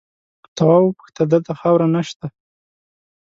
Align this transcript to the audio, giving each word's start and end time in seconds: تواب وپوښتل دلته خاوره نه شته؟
تواب 0.57 0.81
وپوښتل 0.85 1.25
دلته 1.33 1.51
خاوره 1.59 1.87
نه 1.95 2.01
شته؟ 2.09 2.27